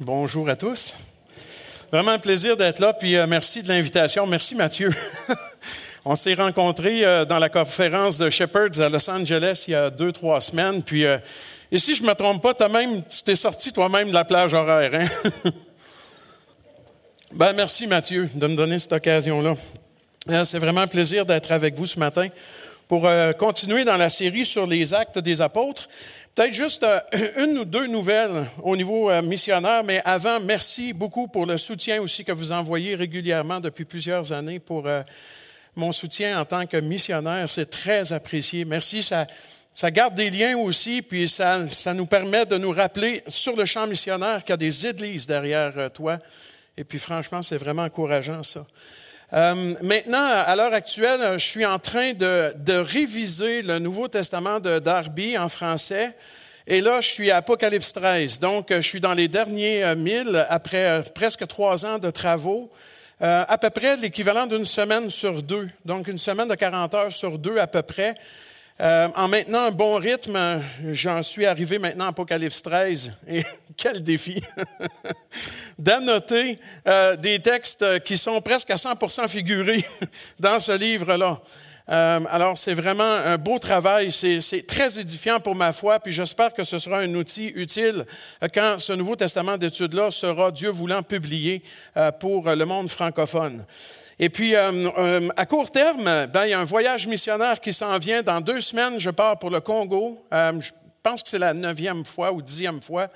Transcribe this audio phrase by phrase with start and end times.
[0.00, 0.96] Bonjour à tous.
[1.92, 4.26] Vraiment un plaisir d'être là, puis euh, merci de l'invitation.
[4.26, 4.90] Merci Mathieu.
[6.04, 9.90] On s'est rencontrés euh, dans la conférence de Shepherds à Los Angeles il y a
[9.90, 10.82] deux, trois semaines.
[10.82, 11.18] Puis, euh,
[11.70, 14.24] et si je ne me trompe pas, as même, tu t'es sorti toi-même de la
[14.24, 14.90] plage horaire.
[14.94, 15.30] Hein?
[17.32, 19.54] ben, merci Mathieu de me donner cette occasion-là.
[20.44, 22.26] C'est vraiment un plaisir d'être avec vous ce matin
[22.88, 23.08] pour
[23.38, 25.88] continuer dans la série sur les actes des apôtres.
[26.34, 27.00] Peut-être juste euh,
[27.44, 32.02] une ou deux nouvelles au niveau euh, missionnaire, mais avant, merci beaucoup pour le soutien
[32.02, 35.02] aussi que vous envoyez régulièrement depuis plusieurs années pour euh,
[35.76, 37.48] mon soutien en tant que missionnaire.
[37.48, 38.64] C'est très apprécié.
[38.64, 39.04] Merci.
[39.04, 39.28] Ça,
[39.72, 43.64] ça garde des liens aussi, puis ça, ça nous permet de nous rappeler sur le
[43.64, 46.18] champ missionnaire qu'il y a des églises derrière toi.
[46.76, 48.66] Et puis franchement, c'est vraiment encourageant ça.
[49.32, 54.78] Euh, maintenant, à l'heure actuelle, je suis en train de, réviser le Nouveau Testament de
[54.78, 56.14] Darby en français.
[56.66, 58.40] Et là, je suis à Apocalypse 13.
[58.40, 62.70] Donc, je suis dans les derniers euh, mille après euh, presque trois ans de travaux.
[63.20, 65.68] à peu près l'équivalent d'une semaine sur deux.
[65.84, 68.14] Donc, une semaine de 40 heures sur deux à peu près.
[68.80, 73.14] Euh, en maintenant un bon rythme, j'en suis arrivé maintenant à Apocalypse 13.
[73.28, 73.44] Et
[73.76, 74.42] quel défi!
[75.78, 76.58] D'annoter
[76.88, 79.84] euh, des textes qui sont presque à 100% figurés
[80.40, 81.40] dans ce livre-là.
[81.88, 84.10] Euh, alors, c'est vraiment un beau travail.
[84.10, 88.04] C'est très édifiant pour ma foi, puis j'espère que ce sera un outil utile
[88.52, 91.62] quand ce Nouveau Testament d'études-là sera, Dieu voulant, publié
[92.20, 93.66] pour le monde francophone.
[94.18, 97.72] Et puis, euh, euh, à court terme, ben, il y a un voyage missionnaire qui
[97.72, 98.22] s'en vient.
[98.22, 100.24] Dans deux semaines, je pars pour le Congo.
[100.32, 100.70] Euh, je
[101.02, 103.08] pense que c'est la neuvième fois ou dixième fois.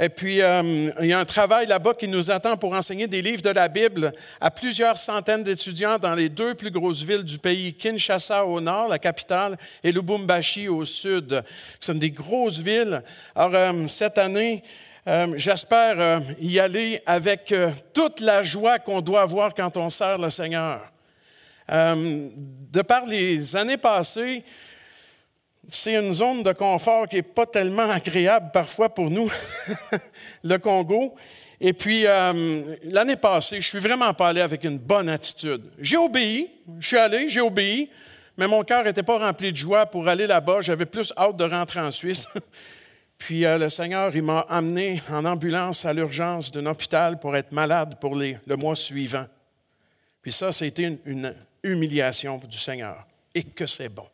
[0.00, 3.42] Et puis, il y a un travail là-bas qui nous attend pour enseigner des livres
[3.42, 7.74] de la Bible à plusieurs centaines d'étudiants dans les deux plus grosses villes du pays,
[7.74, 11.42] Kinshasa au nord, la capitale, et Lubumbashi au sud.
[11.80, 13.02] Ce sont des grosses villes.
[13.34, 14.62] Alors, cette année,
[15.06, 19.88] euh, j'espère euh, y aller avec euh, toute la joie qu'on doit avoir quand on
[19.88, 20.92] sert le Seigneur.
[21.68, 24.42] de par les années passées,
[25.68, 29.30] c'est une zone de confort qui n'est pas tellement agréable parfois pour nous,
[30.44, 31.14] le Congo.
[31.60, 32.04] Et puis,
[32.84, 35.62] l'année passée, je suis vraiment pas allé avec une bonne attitude.
[35.78, 36.50] J'ai obéi,
[36.80, 37.88] je suis allé, j'ai obéi,
[38.36, 40.60] mais mon cœur n'était pas rempli de joie pour aller là-bas.
[40.62, 42.26] J'avais plus hâte de rentrer en Suisse.
[43.20, 47.52] Puis euh, le Seigneur, il m'a amené en ambulance à l'urgence d'un hôpital pour être
[47.52, 49.26] malade pour le mois suivant.
[50.22, 53.06] Puis ça, c'était une, humiliation du Seigneur.
[53.34, 54.06] Et que c'est bon.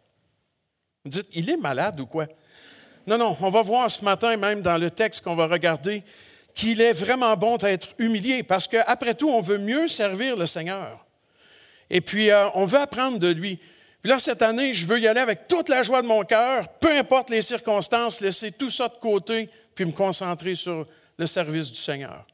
[1.04, 2.26] Vous dites, il est malade ou quoi?
[3.06, 6.02] Non, non, on va voir ce matin, même dans le texte qu'on va regarder,
[6.56, 11.06] qu'il est vraiment bon d'être humilié, parce qu'après tout, on veut mieux servir le Seigneur.
[11.90, 13.60] Et puis, euh, on veut apprendre de lui.
[14.06, 16.68] Puis là, cette année, je veux y aller avec toute la joie de mon cœur,
[16.78, 20.86] peu importe les circonstances, laisser tout ça de côté, puis me concentrer sur
[21.18, 22.24] le service du Seigneur.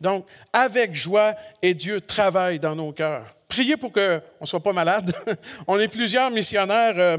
[0.00, 0.24] Donc,
[0.54, 3.26] avec joie, et Dieu travaille dans nos cœurs.
[3.46, 5.14] Priez pour qu'on ne soit pas malade.
[5.66, 6.94] On est plusieurs missionnaires.
[6.96, 7.18] Euh,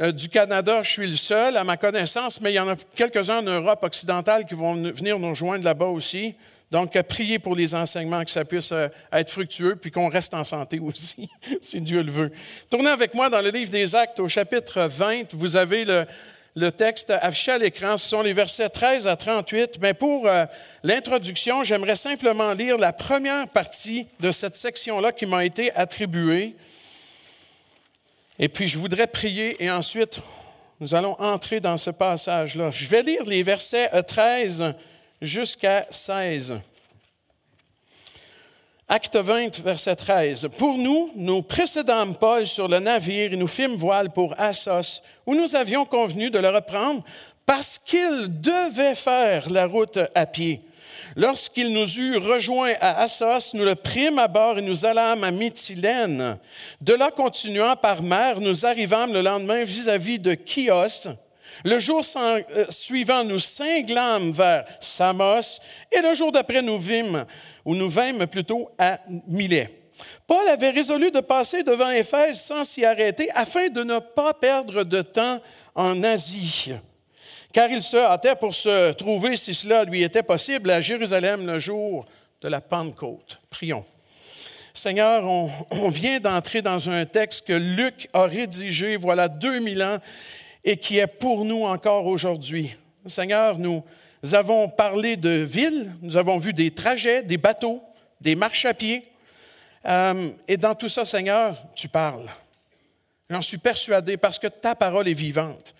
[0.00, 2.76] euh, du Canada, je suis le seul à ma connaissance, mais il y en a
[2.94, 6.36] quelques-uns en Europe occidentale qui vont venir nous rejoindre là-bas aussi.
[6.72, 10.42] Donc, priez pour les enseignements, que ça puisse euh, être fructueux, puis qu'on reste en
[10.42, 11.28] santé aussi,
[11.60, 12.32] si Dieu le veut.
[12.70, 15.34] Tournez avec moi dans le livre des Actes au chapitre 20.
[15.34, 17.96] Vous avez le, texte affiché à l'écran.
[17.96, 19.78] Ce sont les versets 13 à 38.
[19.80, 20.44] Mais pour euh,
[20.82, 26.56] l'introduction, j'aimerais simplement lire la première partie de cette section-là qui m'a été attribuée.
[28.40, 30.20] Et puis, je voudrais prier et ensuite,
[30.80, 32.70] nous allons entrer dans ce passage-là.
[32.72, 34.72] Je vais lire les versets 13 euh,
[35.20, 36.60] jusqu'à 16.
[38.88, 40.48] Acte 20, verset 13.
[40.58, 45.34] Pour nous, nous précédâmes Paul sur le navire et nous fîmes voile pour Assos, où
[45.34, 47.02] nous avions convenu de le reprendre
[47.44, 50.60] parce qu'il devait faire la route à pied.
[51.16, 55.30] Lorsqu'il nous eut rejoints à Assos, nous le prîmes à bord et nous allâmes à
[55.30, 56.38] Mytilène.
[56.80, 61.08] De là, continuant par mer, nous arrivâmes le lendemain vis-à-vis de Chios,
[61.66, 65.60] le jour euh, suivant, nous cinglâmes vers Samos
[65.90, 67.24] et le jour d'après, nous vîmes,
[67.64, 69.80] ou nous vîmes plutôt à Milet.
[70.28, 74.84] Paul avait résolu de passer devant Éphèse sans s'y arrêter afin de ne pas perdre
[74.84, 75.40] de temps
[75.74, 76.72] en Asie.
[77.52, 81.58] Car il se hâtait pour se trouver, si cela lui était possible, à Jérusalem le
[81.58, 82.06] jour
[82.42, 83.40] de la Pentecôte.
[83.50, 83.84] Prions.
[84.72, 89.98] Seigneur, on, on vient d'entrer dans un texte que Luc a rédigé voilà 2000 ans
[90.66, 92.74] et qui est pour nous encore aujourd'hui.
[93.06, 93.84] Seigneur, nous
[94.32, 97.80] avons parlé de villes, nous avons vu des trajets, des bateaux,
[98.20, 99.06] des marches à pied.
[99.86, 102.28] Euh, et dans tout ça, Seigneur, tu parles.
[103.30, 105.72] J'en suis persuadé parce que ta parole est vivante.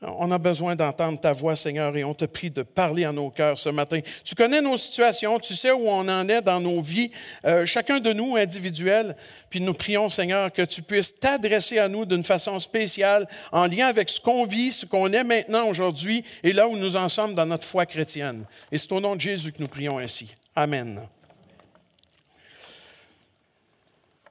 [0.00, 3.30] On a besoin d'entendre ta voix, Seigneur, et on te prie de parler à nos
[3.30, 3.98] cœurs ce matin.
[4.24, 7.10] Tu connais nos situations, tu sais où on en est dans nos vies,
[7.44, 9.16] euh, chacun de nous individuels.
[9.50, 13.88] Puis nous prions, Seigneur, que tu puisses t'adresser à nous d'une façon spéciale, en lien
[13.88, 17.34] avec ce qu'on vit, ce qu'on est maintenant aujourd'hui, et là où nous en sommes
[17.34, 18.44] dans notre foi chrétienne.
[18.70, 20.32] Et c'est au nom de Jésus que nous prions ainsi.
[20.54, 21.08] Amen.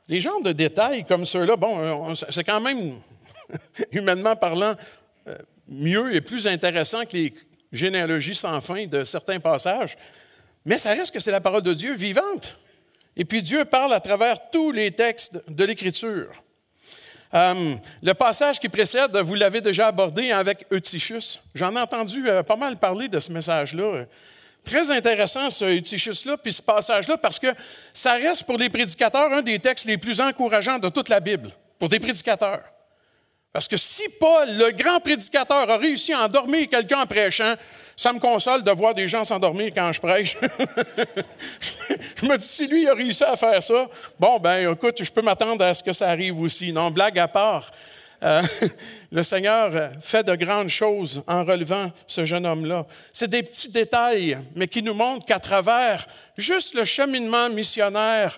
[0.08, 2.94] Les genres de détails comme ceux-là, bon, euh, c'est quand même,
[3.92, 4.74] humainement parlant,
[5.28, 5.36] euh,
[5.68, 7.34] mieux et plus intéressant que les
[7.72, 9.98] généalogies sans fin de certains passages,
[10.66, 12.58] mais ça reste que c'est la parole de Dieu vivante.
[13.16, 16.30] Et puis Dieu parle à travers tous les textes de l'Écriture.
[17.34, 21.40] Euh, le passage qui précède, vous l'avez déjà abordé avec Eutychus.
[21.56, 24.06] J'en ai entendu euh, pas mal parler de ce message-là.
[24.64, 27.48] Très intéressant ce Eutychus-là, puis ce passage-là, parce que
[27.94, 31.50] ça reste pour les prédicateurs un des textes les plus encourageants de toute la Bible,
[31.80, 32.64] pour des prédicateurs.
[33.58, 37.56] Parce que si Paul, le grand prédicateur, a réussi à endormir quelqu'un en prêchant,
[37.96, 40.38] ça me console de voir des gens s'endormir quand je prêche.
[42.22, 43.88] je me dis, si lui a réussi à faire ça,
[44.20, 46.72] bon, ben écoute, je peux m'attendre à ce que ça arrive aussi.
[46.72, 47.72] Non, blague à part.
[48.22, 48.44] Euh,
[49.12, 52.86] le Seigneur fait de grandes choses en relevant ce jeune homme-là.
[53.12, 56.06] C'est des petits détails, mais qui nous montrent qu'à travers
[56.38, 58.38] juste le cheminement missionnaire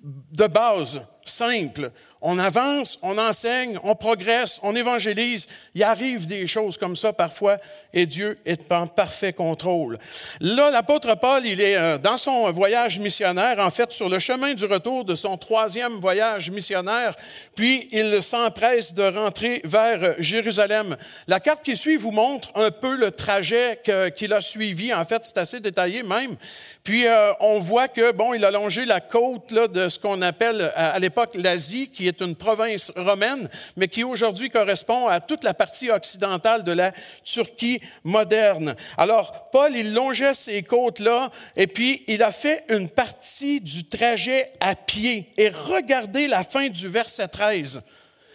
[0.00, 1.90] de base, simple,
[2.26, 5.46] on avance, on enseigne, on progresse, on évangélise.
[5.74, 7.58] Il arrive des choses comme ça parfois
[7.92, 9.98] et Dieu est en parfait contrôle.
[10.40, 14.54] Là, l'apôtre Paul, il est euh, dans son voyage missionnaire, en fait, sur le chemin
[14.54, 17.14] du retour de son troisième voyage missionnaire,
[17.54, 20.96] puis il s'empresse de rentrer vers Jérusalem.
[21.28, 23.82] La carte qui suit vous montre un peu le trajet
[24.16, 24.94] qu'il a suivi.
[24.94, 26.36] En fait, c'est assez détaillé même.
[26.84, 30.20] Puis euh, on voit que, bon, il a longé la côte là, de ce qu'on
[30.20, 35.44] appelle à, l'époque l'Asie, qui est une province romaine, mais qui aujourd'hui correspond à toute
[35.44, 36.92] la partie occidentale de la
[37.24, 38.74] Turquie moderne.
[38.96, 44.52] Alors, Paul, il longeait ces côtes-là, et puis il a fait une partie du trajet
[44.60, 45.30] à pied.
[45.36, 47.82] Et regardez la fin du verset 13.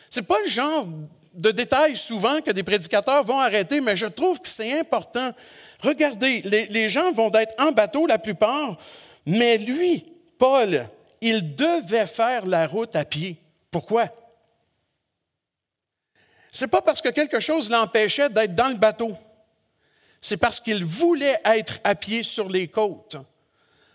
[0.09, 0.87] C'est pas le genre
[1.33, 5.31] de détail souvent que des prédicateurs vont arrêter, mais je trouve que c'est important.
[5.81, 8.77] Regardez, les, gens vont être en bateau la plupart,
[9.25, 10.05] mais lui,
[10.37, 10.85] Paul,
[11.21, 13.37] il devait faire la route à pied.
[13.71, 14.09] Pourquoi?
[16.51, 19.15] C'est pas parce que quelque chose l'empêchait d'être dans le bateau.
[20.21, 23.15] C'est parce qu'il voulait être à pied sur les côtes.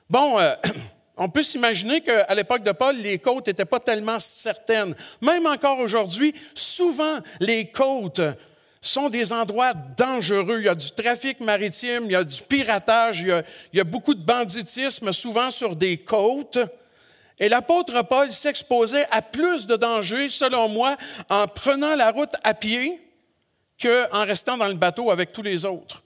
[0.08, 0.54] Bon, euh,
[1.16, 4.94] on peut s'imaginer qu'à l'époque de Paul, les côtes n'étaient pas tellement certaines.
[5.20, 8.20] Même encore aujourd'hui, souvent les côtes
[8.80, 10.58] sont des endroits dangereux.
[10.60, 13.42] Il y a du trafic maritime, il y a du piratage, il y a,
[13.72, 16.58] il y a beaucoup de banditisme, souvent sur des côtes.
[17.38, 20.96] Et l'apôtre Paul s'exposait à plus de dangers, selon moi,
[21.28, 23.00] en prenant la route à pied
[23.81, 26.02] qu'en restant dans le bateau avec tous les autres.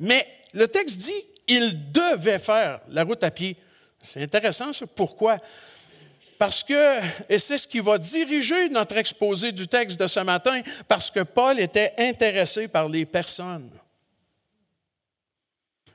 [0.00, 3.56] Mais le texte dit, il devait faire la route à pied.
[4.02, 4.86] C'est intéressant, ça.
[4.86, 5.38] Pourquoi?
[6.38, 6.98] Parce que,
[7.28, 11.20] et c'est ce qui va diriger notre exposé du texte de ce matin, parce que
[11.20, 13.70] Paul était intéressé par les personnes.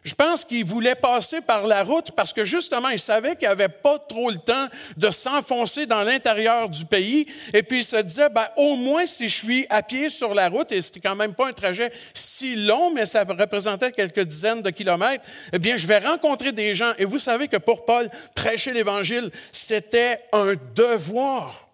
[0.08, 3.68] Je pense qu'il voulait passer par la route parce que justement, il savait qu'il n'avait
[3.68, 7.28] pas trop le temps de s'enfoncer dans l'intérieur du pays.
[7.54, 10.48] Et puis il se disait, ben, au moins si je suis à pied sur la
[10.48, 14.62] route, et c'était quand même pas un trajet si long, mais ça représentait quelques dizaines
[14.62, 16.94] de kilomètres, eh bien, je vais rencontrer des gens.
[16.98, 21.68] Et vous savez que pour Paul, prêcher l'Évangile, c'était un devoir.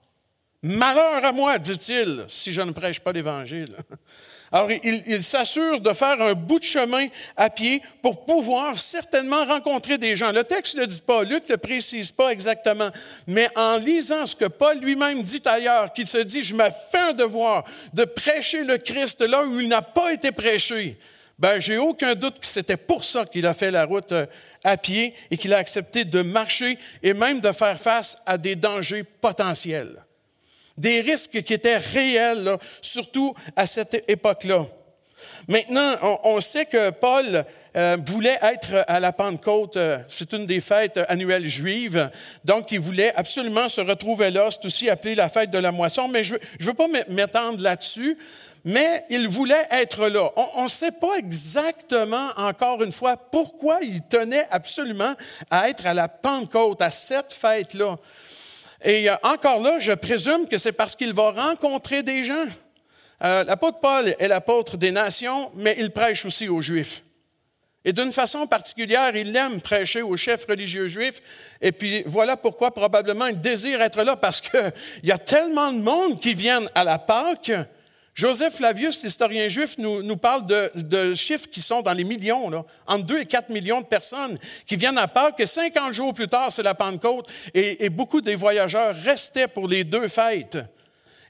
[0.63, 3.75] Malheur à moi, dit-il, si je ne prêche pas l'Évangile.
[4.55, 7.07] Alors, il, s'assure de faire un bout de chemin
[7.38, 10.31] à pied pour pouvoir certainement rencontrer des gens.
[10.31, 12.91] Le texte ne le dit pas, Luc ne le précise pas exactement,
[13.25, 17.00] mais en lisant ce que Paul lui-même dit ailleurs, qu'il se dit, je me fais
[17.00, 17.63] un devoir
[17.95, 20.93] de prêcher le Christ là où il n'a pas été prêché.
[21.39, 24.27] Ben, j'ai aucun doute que c'était pour ça qu'il a fait la route euh,
[24.63, 28.55] à pied et qu'il a accepté de marcher et même de faire face à des
[28.55, 29.95] dangers potentiels
[30.77, 34.65] des risques qui étaient réels, surtout à cette époque-là.
[35.48, 37.44] Maintenant, on, sait que Paul
[37.75, 42.10] euh, voulait être à la Pentecôte, euh, c'est une des fêtes annuelles juives,
[42.46, 46.08] donc il voulait absolument se retrouver là, c'est aussi appelé la fête de la moisson,
[46.08, 48.18] mais je ne veux pas m'étendre là-dessus,
[48.63, 50.32] mais il voulait être là.
[50.56, 55.13] On ne sait pas exactement, encore une fois, pourquoi il tenait absolument
[55.50, 57.98] à être à la Pentecôte, à cette fête-là.
[58.84, 62.46] Et euh, encore là, je présume que c'est parce qu'il va rencontrer des gens.
[63.24, 67.04] Euh, l'apôtre Paul est l'apôtre des nations, mais il prêche aussi aux Juifs.
[67.86, 71.22] Et d'une façon particulière, il aime prêcher aux chefs religieux juifs.
[71.62, 74.74] Et puis voilà pourquoi probablement il désire être là, parce qu'il
[75.04, 77.52] y a tellement de monde qui viennent à la Pâque
[78.15, 83.05] Joseph Flavius, l'historien juif, nous, parle de, chiffres qui sont dans les millions, là, entre
[83.05, 86.51] 2 et 4 millions de personnes qui viennent à Pâques, que 50 jours plus tard,
[86.51, 90.60] c'est la Pentecôte, et, et beaucoup des voyageurs restaient pour les deux fêtes.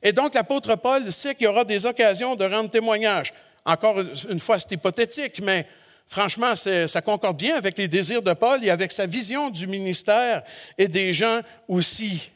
[0.01, 3.31] Et donc, l'apôtre Paul sait qu'il y aura des occasions de rendre témoignage.
[3.63, 5.65] Encore une fois, c'est hypothétique, mais
[6.05, 10.43] franchement, ça concorde bien avec les désirs de Paul et avec sa vision du ministère
[10.77, 12.29] et des gens aussi.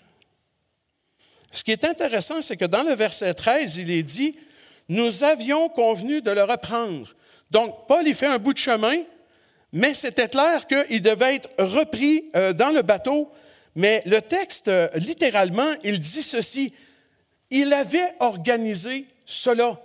[1.51, 4.37] Ce qui est intéressant, c'est que dans le verset 13, il est dit,
[4.89, 7.15] nous avions convenu de le reprendre.
[7.51, 8.97] Donc, Paul, il fait un bout de chemin,
[9.71, 13.31] mais c'était clair qu'il devait être repris euh, dans le bateau.
[13.75, 16.73] Mais le texte, euh, littéralement, il dit ceci.
[17.49, 19.79] Il avait organisé cela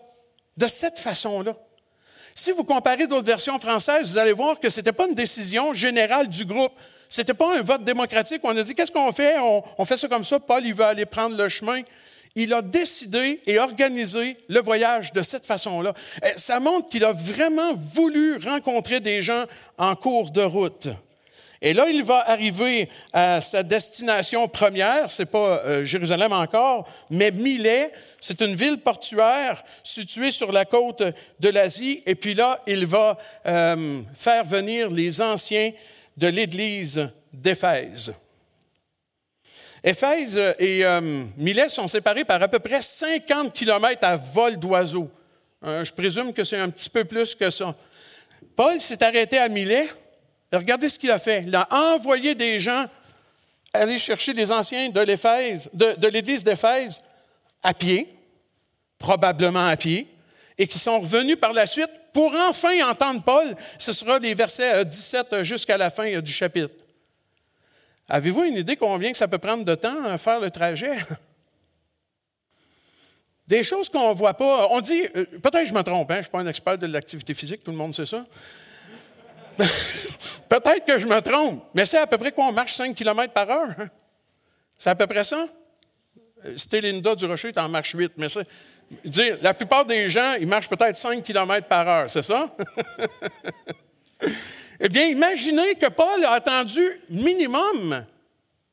[0.57, 1.57] de cette façon-là.
[2.35, 5.75] Si vous comparez d'autres versions françaises, vous allez voir que ce n'était pas une décision
[5.75, 6.73] générale du groupe.
[7.13, 8.41] Ce n'était pas un vote démocratique.
[8.43, 9.37] On a dit, qu'est-ce qu'on fait?
[9.77, 10.41] On, fait ça comme ça.
[10.41, 11.83] Paul, il veut aller prendre le chemin.
[12.35, 15.93] Il a décidé et organisé le voyage de cette façon-là.
[16.37, 19.45] Ça montre qu'il a vraiment voulu rencontrer des gens
[19.77, 20.89] en cours de route.
[21.61, 27.31] Et là, il va arriver à sa destination première, c'est pas euh, Jérusalem encore, mais
[27.31, 31.03] Milet, c'est une ville portuaire située sur la côte
[31.39, 32.03] de l'Asie.
[32.07, 33.17] Et puis là, il va
[33.47, 35.71] euh, faire venir les anciens
[36.17, 38.15] de l'Église d'Éphèse.
[39.85, 41.01] Éphèse et euh,
[41.37, 45.11] Milet sont séparés par à peu près 50 kilomètres à vol d'oiseau.
[45.65, 47.75] Euh, je présume que c'est un petit peu plus que ça.
[48.55, 49.89] Paul s'est arrêté à Milet.
[50.53, 51.45] Regardez ce qu'il a fait.
[51.47, 52.87] Il a envoyé des gens
[53.73, 57.01] aller chercher les anciens de l'Église d'Éphèse
[57.63, 58.09] à pied,
[58.99, 60.07] probablement à pied,
[60.63, 63.57] et qui sont revenus par la suite pour enfin entendre Paul.
[63.79, 66.73] Ce sera les versets 17 euh, jusqu'à la fin euh, du chapitre.
[68.09, 70.93] Avez-vous une idée combien que ça peut prendre de temps à faire le trajet?
[73.49, 74.69] Des choses qu'on ne voit pas.
[74.71, 76.87] On dit, euh, peut-être je me trompe, hein, je ne suis pas un expert de
[76.87, 78.25] l'activité physique, tout le monde sait ça.
[79.59, 83.33] peut-être que je me trompe, mais c'est à peu près quoi on marche 5 km
[83.33, 83.75] par heure?
[83.77, 83.89] Hein?
[84.79, 85.45] C'est à peu près ça?
[86.57, 88.47] Stélinda du Rocher, tu en marches 8, mais c'est
[89.41, 92.55] la plupart des gens, ils marchent peut-être 5 km par heure, c'est ça?
[94.81, 98.05] eh bien, imaginez que Paul a attendu minimum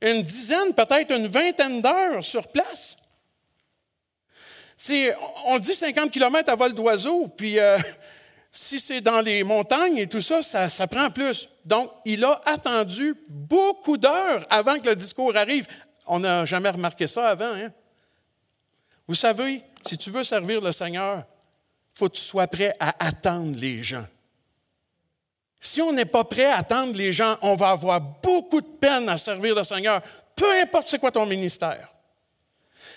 [0.01, 2.97] une dizaine, peut-être une vingtaine d'heures sur place.
[5.45, 7.77] on dit 50 km à vol d'oiseau, puis euh,
[8.51, 11.49] si c'est dans les montagnes et tout ça, ça, ça prend plus.
[11.65, 15.67] Donc, il a attendu beaucoup d'heures avant que le discours arrive.
[16.07, 17.53] On n'a jamais remarqué ça avant.
[17.53, 17.71] Hein?
[19.07, 22.93] Vous savez, si tu veux servir le Seigneur, il faut que tu sois prêt à
[23.05, 24.05] attendre les gens.
[25.59, 29.09] Si on n'est pas prêt à attendre les gens, on va avoir beaucoup de peine
[29.09, 30.01] à servir le Seigneur,
[30.35, 31.89] peu importe c'est quoi ton ministère.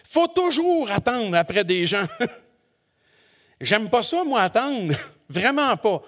[0.04, 2.06] Il faut toujours attendre après des gens.
[3.60, 4.94] J'aime pas ça, moi, attendre.
[5.28, 6.02] Vraiment pas.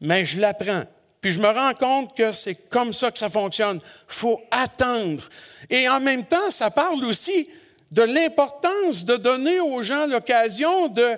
[0.00, 0.84] Mais je l'apprends.
[1.20, 3.78] Puis je me rends compte que c'est comme ça que ça fonctionne.
[3.78, 5.28] Il faut attendre.
[5.68, 7.48] Et en même temps, ça parle aussi
[7.90, 11.16] de l'importance de donner aux gens l'occasion de,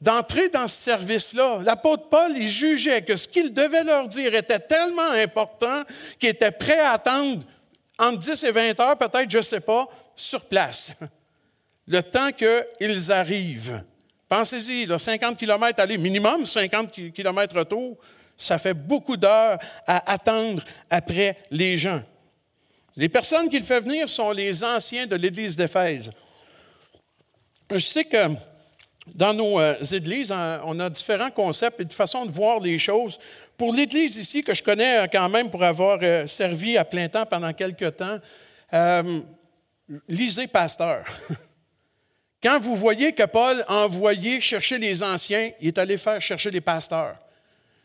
[0.00, 1.60] d'entrer dans ce service-là.
[1.62, 5.82] L'apôtre Paul, il jugeait que ce qu'il devait leur dire était tellement important
[6.18, 7.42] qu'il était prêt à attendre
[7.98, 10.96] entre 10 et 20 heures, peut-être, je ne sais pas, sur place,
[11.86, 13.82] le temps qu'ils arrivent.
[14.28, 17.96] Pensez-y, 50 km aller, minimum 50 km retour,
[18.36, 22.02] ça fait beaucoup d'heures à attendre après les gens.
[22.96, 26.12] Les personnes qu'il fait venir sont les anciens de l'Église d'Éphèse.
[27.70, 28.28] Je sais que
[29.14, 32.78] dans nos euh, églises, hein, on a différents concepts et de façons de voir les
[32.78, 33.18] choses.
[33.58, 37.08] Pour l'Église ici, que je connais euh, quand même pour avoir euh, servi à plein
[37.08, 38.18] temps pendant quelques temps,
[40.08, 41.04] lisez Pasteur.
[42.42, 46.50] Quand vous voyez que Paul a envoyé chercher les anciens, il est allé faire chercher
[46.50, 47.16] les pasteurs.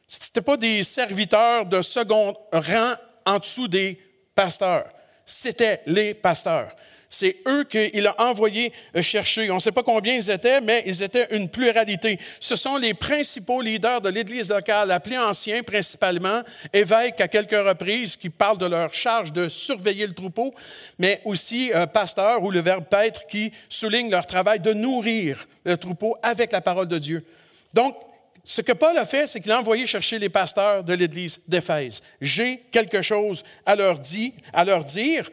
[0.07, 2.93] Ce n'étaient pas des serviteurs de second rang
[3.25, 3.99] en dessous des
[4.35, 4.85] pasteurs
[5.25, 6.71] c'était les pasteurs.
[7.13, 9.51] C'est eux qu'il a envoyé chercher.
[9.51, 12.17] On ne sait pas combien ils étaient, mais ils étaient une pluralité.
[12.39, 18.15] Ce sont les principaux leaders de l'Église locale, appelés anciens principalement, évêques à quelques reprises,
[18.15, 20.55] qui parlent de leur charge de surveiller le troupeau,
[20.99, 25.75] mais aussi euh, pasteurs ou le verbe paître qui souligne leur travail de nourrir le
[25.75, 27.25] troupeau avec la parole de Dieu.
[27.73, 27.93] Donc,
[28.43, 32.01] ce que Paul a fait, c'est qu'il a envoyé chercher les pasteurs de l'église d'Éphèse.
[32.19, 35.29] J'ai quelque chose à leur, dire, à leur dire,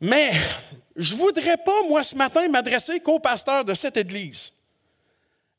[0.00, 0.30] mais
[0.96, 4.52] je ne voudrais pas, moi, ce matin, m'adresser qu'aux pasteurs de cette église.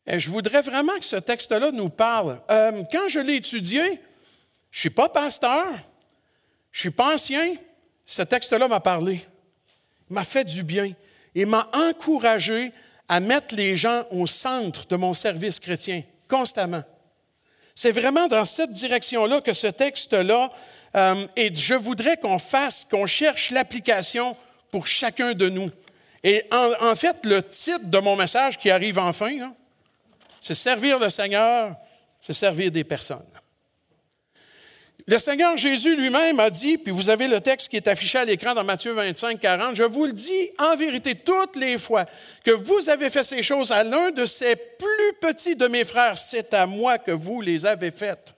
[0.08, 2.42] Je voudrais vraiment que ce texte-là nous parle.
[2.50, 3.82] Euh, quand je l'ai étudié,
[4.72, 5.68] je ne suis pas pasteur,
[6.72, 7.54] je ne suis pas ancien,
[8.06, 9.24] ce texte-là m'a parlé.
[10.10, 10.92] Il m'a fait du bien.
[11.36, 12.72] Il m'a encouragé
[13.08, 16.84] à mettre les gens au centre de mon service chrétien, constamment.
[17.76, 20.52] C'est vraiment dans cette direction-là que ce texte-là,
[20.96, 24.36] euh, et je voudrais qu'on fasse, qu'on cherche l'application
[24.72, 25.70] pour chacun de nous.
[26.24, 29.32] Et en, fait, le titre de mon message qui arrive enfin,
[30.42, 31.76] c'est Servir le Seigneur,
[32.20, 33.39] c'est servir des personnes.
[35.10, 38.26] Le Seigneur Jésus lui-même a dit, puis vous avez le texte qui est affiché à
[38.26, 42.06] l'écran dans Matthieu 25, 40, je vous le dis en vérité toutes les fois
[42.44, 46.16] que vous avez fait ces choses à l'un de ces plus petits de mes frères,
[46.16, 48.36] c'est à moi que vous les avez faites.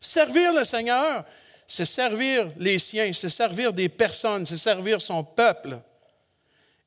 [0.00, 1.22] Servir le Seigneur,
[1.68, 5.76] c'est servir les siens, c'est servir des personnes, c'est servir son peuple.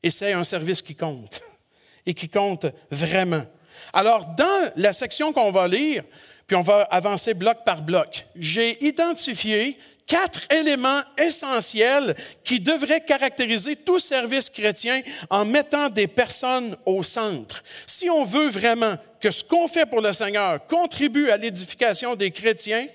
[0.01, 1.39] Et c'est un service qui compte,
[2.07, 3.45] et qui compte vraiment.
[3.93, 6.03] Alors, dans la section qu'on va lire,
[6.49, 9.77] puis on va avancer bloc par bloc, j'ai identifié
[10.07, 17.63] quatre éléments essentiels qui devraient caractériser tout service chrétien en mettant des personnes au centre.
[17.85, 22.31] Si on veut vraiment que ce qu'on fait pour le Seigneur contribue à l'édification des
[22.31, 22.87] chrétiens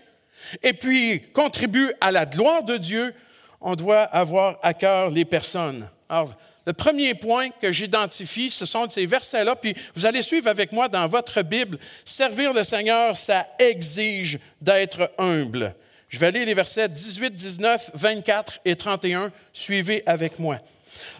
[0.61, 3.15] et puis contribue à la gloire de Dieu,
[3.61, 5.89] on doit avoir à cœur les personnes.
[6.09, 6.35] Alors,
[6.67, 10.89] le premier point que j'identifie, ce sont ces versets-là, puis vous allez suivre avec moi
[10.89, 11.79] dans votre Bible.
[12.05, 15.75] Servir le Seigneur, ça exige d'être humble.
[16.09, 19.31] Je vais lire les versets 18, 19, 24 et 31.
[19.53, 20.59] Suivez avec moi.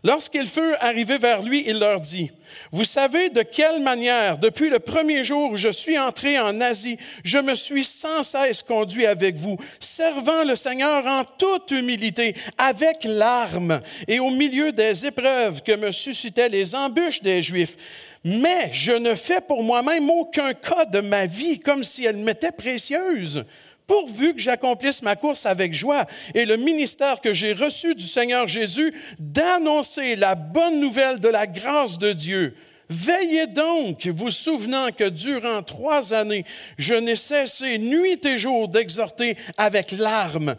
[0.03, 2.31] Lorsqu'ils furent arrivés vers lui, il leur dit,
[2.73, 6.99] Vous savez de quelle manière, depuis le premier jour où je suis entré en Asie,
[7.25, 13.05] je me suis sans cesse conduit avec vous, servant le Seigneur en toute humilité, avec
[13.05, 17.77] larmes, et au milieu des épreuves que me suscitaient les embûches des Juifs.
[18.25, 22.53] Mais je ne fais pour moi-même aucun cas de ma vie comme si elle m'était
[22.53, 23.45] précieuse
[23.87, 28.49] pourvu que j'accomplisse ma course avec joie et le ministère que j'ai reçu du Seigneur
[28.49, 32.55] Jésus d'annoncer la bonne nouvelle de la grâce de Dieu.
[32.89, 36.45] Veillez donc, vous souvenant que durant trois années,
[36.77, 40.57] je n'ai cessé nuit et jour d'exhorter avec larmes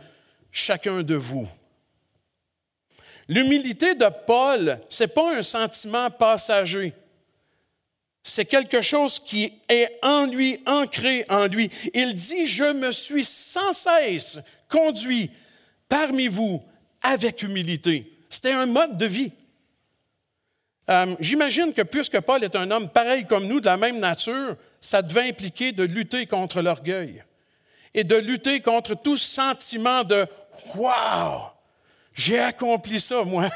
[0.51, 1.47] chacun de vous.
[3.27, 6.93] L'humilité de Paul, c'est pas un sentiment passager
[8.27, 11.69] c'est quelque chose qui est en lui, ancré en lui.
[11.93, 15.29] Il dit, je me suis sans cesse conduit
[15.87, 16.59] parmi vous
[17.03, 18.11] avec humilité.
[18.27, 19.31] C'était un mode de vie.
[20.89, 24.57] Euh, j'imagine que puisque Paul est un homme pareil comme nous, de la même nature,
[24.81, 27.23] ça devait impliquer de lutter contre l'orgueil
[27.93, 30.25] et de lutter contre tout sentiment de
[30.75, 31.51] Wow,
[32.15, 33.47] j'ai accompli ça, moi.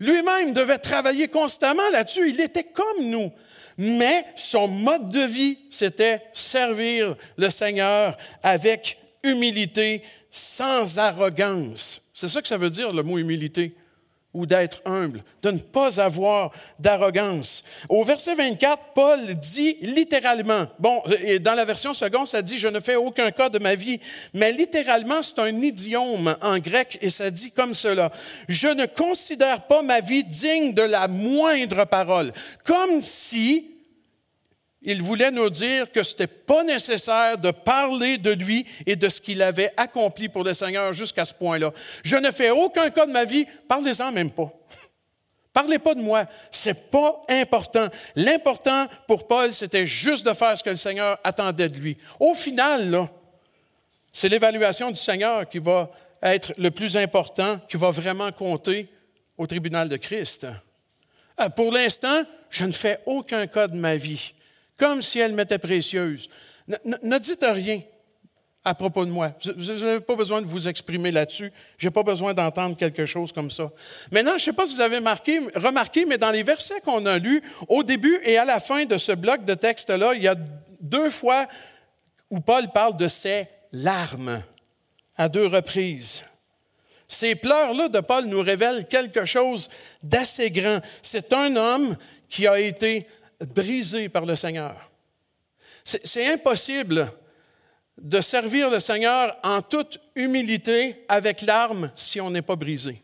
[0.00, 2.28] Lui-même devait travailler constamment là-dessus.
[2.28, 3.30] Il était comme nous.
[3.78, 12.00] Mais son mode de vie, c'était servir le Seigneur avec humilité, sans arrogance.
[12.12, 13.74] C'est ça que ça veut dire, le mot humilité?
[14.36, 17.64] Ou d'être humble, de ne pas avoir d'arrogance.
[17.88, 22.68] Au verset 24, Paul dit littéralement, bon, et dans la version seconde, ça dit, je
[22.68, 23.98] ne fais aucun cas de ma vie,
[24.34, 28.10] mais littéralement, c'est un idiome en grec et ça dit comme cela,
[28.48, 32.32] je ne considère pas ma vie digne de la moindre parole,
[32.64, 33.75] comme si
[34.86, 39.08] il voulait nous dire que ce n'était pas nécessaire de parler de lui et de
[39.08, 41.72] ce qu'il avait accompli pour le Seigneur jusqu'à ce point-là.
[42.04, 44.50] Je ne fais aucun cas de ma vie, parlez-en même pas.
[45.52, 47.88] Parlez pas de moi, c'est pas important.
[48.14, 51.96] L'important pour Paul, c'était juste de faire ce que le Seigneur attendait de lui.
[52.20, 53.08] Au final,
[54.12, 55.90] c'est l'évaluation du Seigneur qui va
[56.22, 58.88] être le plus important, qui va vraiment compter
[59.36, 60.46] au tribunal de Christ.
[61.40, 64.34] Euh, pour l'instant, je ne fais aucun cas de ma vie
[64.76, 66.28] comme si elle m'était précieuse.
[66.84, 67.80] Ne, dites rien
[68.64, 69.32] à propos de moi.
[69.56, 71.52] Vous n'avez pas besoin de vous exprimer là-dessus.
[71.78, 73.70] Je n'ai pas besoin d'entendre quelque chose comme ça.
[74.10, 77.18] Maintenant, je ne sais pas si vous avez remarqué, mais dans les versets qu'on a
[77.18, 80.34] lus, au début et à la fin de ce bloc de texte-là, il y a
[80.80, 81.46] deux fois
[82.30, 84.42] où Paul parle de ses larmes
[85.16, 86.24] à deux reprises.
[87.08, 89.70] Ces pleurs-là de Paul nous révèlent quelque chose
[90.02, 90.80] d'assez grand.
[91.02, 91.96] C'est un homme
[92.28, 93.06] qui a été
[93.40, 94.90] brisé par le Seigneur.
[95.84, 97.12] C'est impossible
[97.98, 103.02] de servir le Seigneur en toute humilité avec l'arme si on n'est pas brisé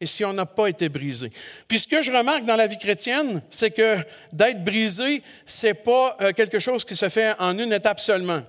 [0.00, 1.30] et si on n'a pas été brisé.
[1.68, 3.98] Puis ce que je remarque dans la vie chrétienne, c'est que
[4.32, 8.42] d'être brisé, c'est pas euh, quelque chose qui se fait en une étape seulement.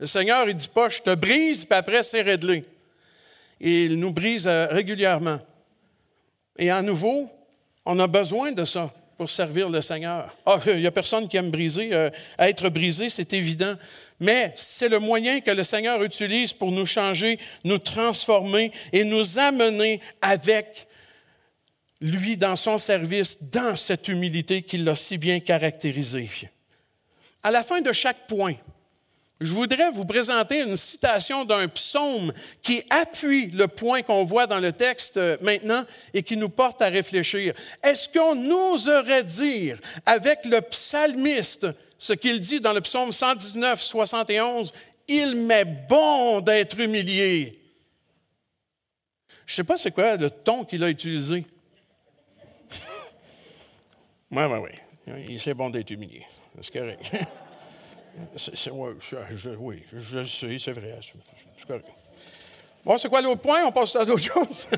[0.00, 2.64] Le Seigneur, il dit pas, je te brise, puis après c'est réglé.
[3.60, 5.38] il nous brise euh, régulièrement.
[6.58, 7.30] Et à nouveau,
[7.84, 10.34] on a besoin de ça pour servir le Seigneur.
[10.46, 11.90] Ah, il n'y a personne qui aime briser.
[11.92, 13.74] Euh, être brisé, c'est évident.
[14.18, 19.38] Mais c'est le moyen que le Seigneur utilise pour nous changer, nous transformer et nous
[19.38, 20.86] amener avec
[22.00, 26.30] lui, dans son service, dans cette humilité qu'il l'a si bien caractérisée.
[27.42, 28.54] À la fin de chaque point,
[29.40, 34.60] je voudrais vous présenter une citation d'un psaume qui appuie le point qu'on voit dans
[34.60, 37.54] le texte euh, maintenant et qui nous porte à réfléchir.
[37.82, 44.72] Est-ce qu'on oserait dire avec le psalmiste ce qu'il dit dans le psaume 119, 71,
[45.08, 47.52] Il m'est bon d'être humilié.
[49.46, 51.44] Je ne sais pas c'est quoi le ton qu'il a utilisé.
[54.30, 54.58] Oui, oui,
[55.06, 55.26] oui.
[55.28, 56.26] Il c'est bon d'être humilié.
[56.62, 57.10] C'est correct.
[58.16, 58.92] Ouais,
[59.36, 60.98] je, oui, je le sais, c'est vrai.
[62.84, 63.64] Bon, c'est quoi l'autre point?
[63.64, 64.68] On passe à d'autres choses.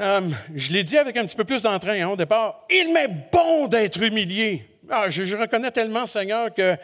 [0.00, 2.66] Euh, je l'ai dit avec un petit peu plus d'entrain hein, au départ.
[2.70, 4.66] Il m'est bon d'être humilié.
[4.88, 6.76] Ah, je, reconnais tellement, Seigneur, que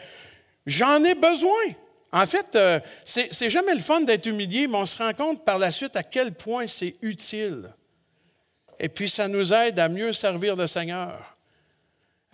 [0.65, 1.73] j'en ai besoin.
[2.11, 5.59] En fait, euh, c'est jamais le fun d'être humilié, mais on se rend compte par
[5.59, 7.69] la suite à quel point c'est utile.
[8.79, 11.35] Et puis, ça nous aide à mieux servir le Seigneur.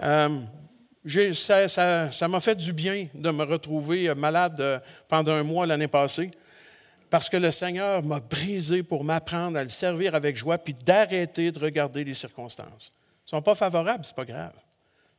[0.03, 0.29] Euh,
[1.07, 6.31] ça m'a fait du bien de me retrouver malade euh, pendant un mois l'année passée,
[7.09, 11.51] parce que le Seigneur m'a brisé pour m'apprendre à le servir avec joie, puis d'arrêter
[11.51, 12.91] de regarder les circonstances.
[12.91, 14.53] Ils ne sont pas favorables, ce n'est pas grave.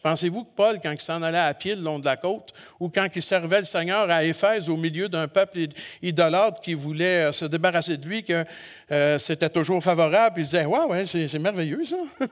[0.02, 2.90] Pensez-vous que Paul, quand il s'en allait à pied le long de la côte, ou
[2.90, 5.66] quand il servait le Seigneur à Éphèse au milieu d'un peuple
[6.02, 8.44] idolâtre qui voulait euh, se débarrasser de lui, que
[8.90, 11.96] euh, c'était toujours favorable, il disait Ouais, ouais, c'est merveilleux ça.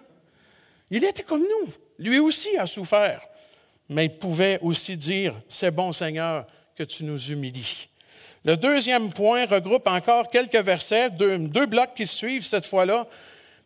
[0.91, 1.73] il était comme nous.
[1.99, 3.21] Lui aussi a souffert
[3.89, 7.89] mais il pouvait aussi dire, c'est bon Seigneur que tu nous humilies.
[8.45, 13.07] Le deuxième point regroupe encore quelques versets, deux, blocs qui suivent cette fois-là.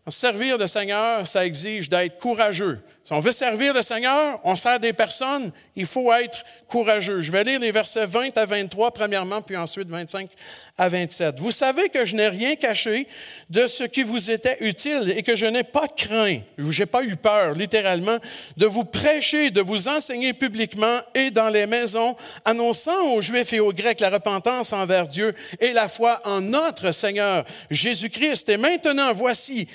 [0.09, 2.81] Servir le Seigneur, ça exige d'être courageux.
[3.09, 7.23] Si on veut servir le Seigneur, on sert des personnes, il faut être courageux.
[7.23, 10.29] Je vais lire les versets 20 à 23 premièrement, puis ensuite 25
[10.77, 11.41] à 27.
[11.41, 13.09] Vous savez que je n'ai rien caché
[13.49, 17.03] de ce qui vous était utile et que je n'ai pas craint, je n'ai pas
[17.03, 18.19] eu peur, littéralement,
[18.59, 23.61] de vous prêcher, de vous enseigner publiquement et dans les maisons, annonçant aux Juifs et
[23.61, 28.51] aux Grecs la repentance envers Dieu et la foi en notre Seigneur Jésus-Christ.
[28.51, 29.67] Et maintenant, voici,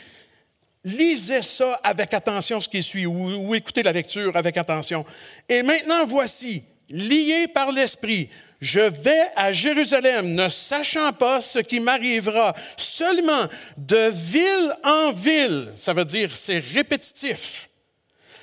[0.84, 5.06] Lisez ça avec attention, ce qui suit, ou, écoutez la lecture avec attention.
[5.48, 11.80] Et maintenant, voici, lié par l'Esprit, je vais à Jérusalem, ne sachant pas ce qui
[11.80, 15.72] m'arrivera, seulement de ville en ville.
[15.78, 17.69] Ça veut dire, c'est répétitif.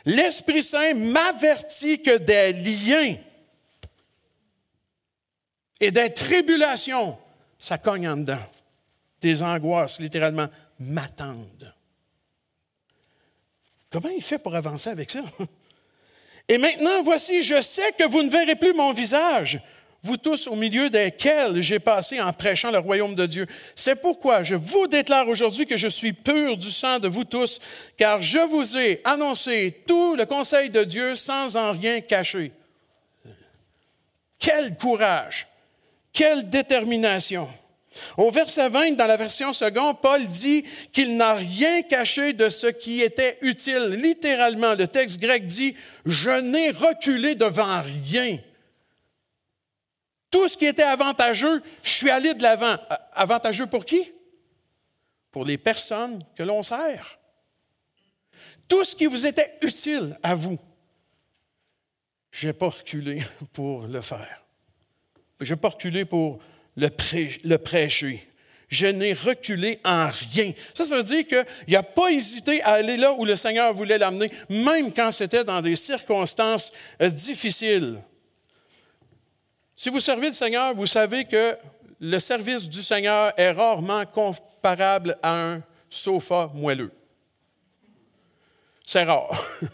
[0.07, 3.16] L'Esprit Saint m'avertit que des liens
[5.79, 7.18] et des tribulations,
[7.59, 8.46] ça cogne en dedans.
[9.20, 10.48] Des angoisses, littéralement,
[10.79, 11.74] m'attendent.
[13.90, 15.20] Comment il fait pour avancer avec ça?
[16.48, 19.61] Et maintenant, voici, je sais que vous ne verrez plus mon visage,
[20.03, 23.46] vous tous au milieu desquels j'ai passé en prêchant le royaume de Dieu.
[23.76, 27.59] C'est pourquoi je vous déclare aujourd'hui que je suis pur du sang de vous tous,
[27.96, 32.53] car je vous ai annoncé tout le conseil de Dieu sans en rien cacher.
[34.38, 35.46] Quel courage,
[36.12, 37.48] quelle détermination.
[38.16, 42.68] Au verset 20, dans la version seconde, Paul dit qu'il n'a rien caché de ce
[42.68, 43.96] qui était utile.
[44.00, 45.74] Littéralement, le texte grec dit,
[46.07, 48.38] je n'ai reculé devant rien.
[50.31, 52.76] Tout ce qui était avantageux, je suis allé de l'avant.
[53.12, 54.09] Avantageux pour qui?
[55.33, 57.18] Pour les personnes que l'on sert.
[58.68, 60.59] Tout ce qui vous était utile à vous,
[62.31, 63.20] je n'ai pas reculé
[63.53, 64.44] pour le faire.
[65.40, 66.38] Je n'ai pas reculé pour
[66.76, 68.24] le, prêcher.
[68.68, 70.52] Je n'ai reculé en rien.
[70.74, 73.98] Ça, ça veut dire qu'il n'a pas hésité à aller là où le Seigneur voulait
[73.98, 78.00] l'amener, même quand c'était dans des circonstances euh, difficiles.
[79.74, 81.56] Si vous servez le Seigneur, vous savez que
[82.00, 86.92] le service du Seigneur est rarement comparable à un sofa moelleux.
[88.85, 89.30] C'est rare.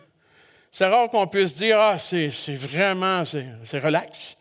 [0.71, 4.37] C'est rare qu'on puisse dire, ah, c'est vraiment, c'est relax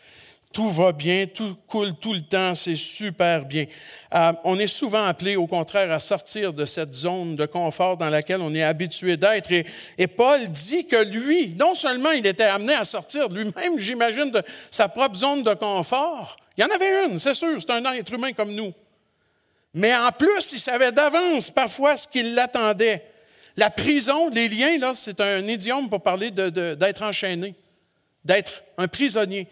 [0.55, 3.65] tout va bien, tout coule tout le temps, c'est super bien.
[4.13, 8.09] Euh, on est souvent appelé, au contraire, à sortir de cette zone de confort dans
[8.09, 9.51] laquelle on est habitué d'être.
[9.51, 14.41] Et, Paul dit que lui, non seulement il était amené à sortir lui-même, j'imagine, de
[14.71, 18.13] sa propre zone de confort, il y en avait une, c'est sûr, c'est un être
[18.13, 18.71] humain comme nous.
[19.73, 23.03] Mais en plus, il savait d'avance parfois ce qui l'attendait.
[23.57, 27.55] La prison, les liens, là, c'est un idiome pour parler d'être enchaîné,
[28.23, 29.49] d'être un prisonnier.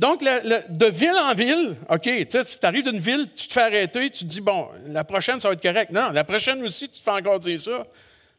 [0.00, 4.24] Donc, de ville en ville, OK, tu arrives d'une ville, tu te fais arrêter, tu
[4.24, 5.92] te dis, bon, la prochaine, ça va être correct.
[5.92, 7.86] Non, la prochaine aussi, tu te fais encore dire ça.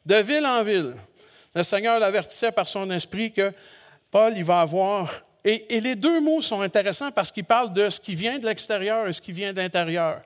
[0.04, 0.96] De ville en ville.
[1.54, 3.54] Le Seigneur l'avertissait par son esprit que
[4.10, 5.14] Paul, il va avoir.
[5.46, 8.48] Et, et les deux mots sont intéressants parce qu'ils parlent de ce qui vient de
[8.48, 10.20] l'extérieur et ce qui vient de l'intérieur.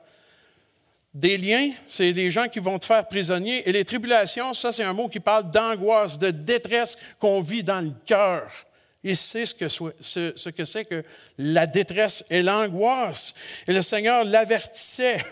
[1.14, 3.68] Des liens, c'est des gens qui vont te faire prisonnier.
[3.68, 7.82] Et les tribulations, ça, c'est un mot qui parle d'angoisse, de détresse qu'on vit dans
[7.82, 8.50] le cœur.
[9.08, 11.04] Il sait ce que, ce, que c'est que
[11.38, 13.36] la détresse et l'angoisse.
[13.68, 15.24] Et le Seigneur l'avertissait.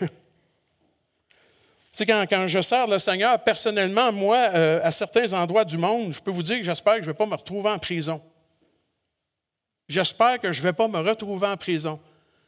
[1.92, 5.78] Tu sais, quand, quand, je sers le Seigneur, personnellement, moi, euh, à certains endroits du
[5.78, 7.78] monde, je peux vous dire que j'espère que je ne vais pas me retrouver en
[7.78, 8.20] prison.
[9.88, 12.00] J'espère que je ne vais pas me retrouver en prison.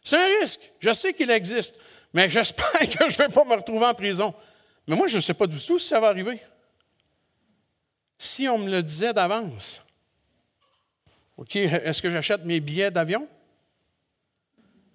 [0.02, 0.62] C'est un risque.
[0.80, 1.76] Je sais qu'il existe,
[2.12, 4.34] mais j'espère que je ne vais pas me retrouver en prison.
[4.88, 6.40] Mais moi, je ne sais pas du tout si ça va arriver.
[8.18, 9.80] Si on me le disait d'avance,
[11.36, 13.28] OK, est-ce que j'achète mes billets d'avion?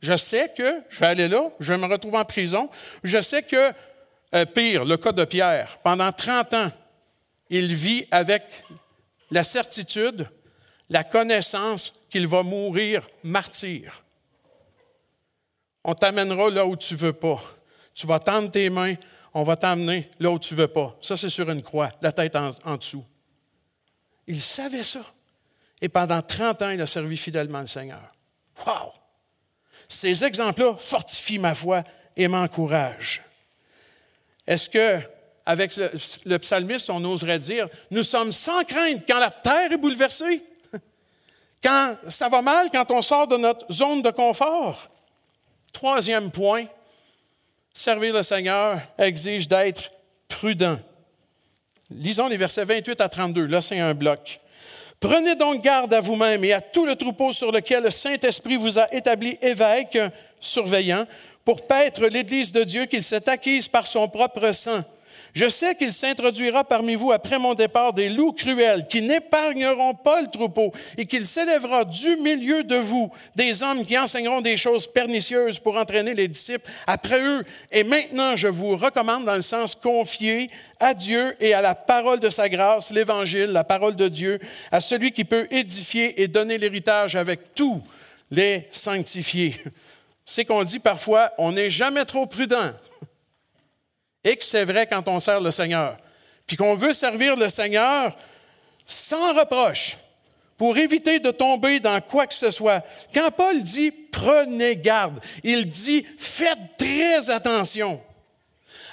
[0.01, 2.69] Je sais que je vais aller là, je vais me retrouver en prison.
[3.03, 3.71] Je sais que
[4.33, 5.77] euh, pire, le cas de Pierre.
[5.83, 6.71] Pendant 30 ans,
[7.49, 8.43] il vit avec
[9.29, 10.27] la certitude,
[10.89, 14.03] la connaissance qu'il va mourir martyr.
[15.83, 17.41] On t'amènera là où tu veux pas.
[17.93, 18.95] Tu vas tendre tes mains,
[19.33, 20.97] on va t'amener là où tu veux pas.
[21.01, 23.05] Ça, c'est sur une croix, la tête en dessous.
[24.25, 25.01] Il savait ça.
[25.81, 28.15] Et pendant 30 ans, il a servi fidèlement le Seigneur.
[28.65, 28.93] Wow!
[29.87, 31.83] Ces exemples-là fortifient ma foi
[32.15, 33.21] et m'encouragent.
[34.47, 34.99] Est-ce que,
[35.45, 35.75] avec
[36.25, 40.43] le, psalmiste, on oserait dire, nous sommes sans crainte quand la terre est bouleversée,
[41.63, 44.87] quand ça va mal, quand on sort de notre zone de confort?
[45.73, 46.65] Troisième point,
[47.73, 49.91] servir le Seigneur exige d'être
[50.27, 50.77] prudent.
[51.89, 53.45] Lisons les versets 28 à 32.
[53.47, 54.39] Là, c'est un bloc.
[55.01, 58.77] Prenez donc garde à vous-même et à tout le troupeau sur lequel le Saint-Esprit vous
[58.77, 59.97] a établi évêque,
[60.39, 61.07] surveillant,
[61.43, 64.83] pour paître l'Église de Dieu qu'il s'est acquise par son propre sang.
[65.33, 70.21] Je sais qu'il s'introduira parmi vous après mon départ des loups cruels qui n'épargneront pas
[70.21, 74.87] le troupeau et qu'il s'élèvera du milieu de vous des hommes qui enseigneront des choses
[74.87, 77.43] pernicieuses pour entraîner les disciples après eux.
[77.71, 82.19] Et maintenant, je vous recommande dans le sens confié à Dieu et à la parole
[82.19, 84.39] de sa grâce, l'évangile, la parole de Dieu,
[84.71, 87.81] à celui qui peut édifier et donner l'héritage avec tous
[88.31, 89.55] les sanctifiés
[90.31, 92.71] c'est qu'on dit parfois, on n'est jamais trop prudent.
[94.23, 95.97] Et que c'est vrai quand on sert le Seigneur.
[96.45, 98.15] Puis qu'on veut servir le Seigneur
[98.85, 99.97] sans reproche,
[100.61, 102.85] pour éviter de tomber dans quoi que ce soit.
[103.15, 107.99] Quand Paul dit prenez garde, il dit faites très attention.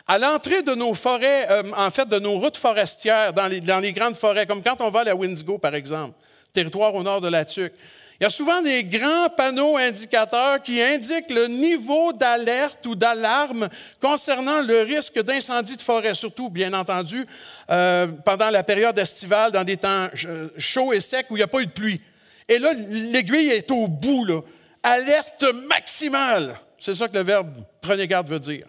[0.06, 4.16] À l'entrée de nos forêts, euh, en fait, de nos routes forestières, dans les, grandes
[4.16, 6.14] forêts, comme quand on va à la Windigo, par exemple,
[6.54, 7.74] territoire au nord de la Tuque,
[8.20, 13.68] il y a souvent des grands panneaux indicateurs qui indiquent le niveau d'alerte ou d'alarme
[14.00, 17.24] concernant le risque d'incendie de forêt, surtout, bien entendu,
[17.70, 20.08] euh, pendant la période estivale, dans des temps
[20.56, 22.00] chauds et secs où il n'y a pas eu de pluie.
[22.48, 24.42] Et là, l'aiguille est au bout.
[24.82, 26.58] Alerte maximale.
[26.80, 28.66] C'est ça que le verbe prenez garde veut dire.